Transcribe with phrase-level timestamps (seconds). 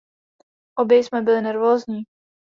[0.75, 2.03] Obě jsme byly nervózní.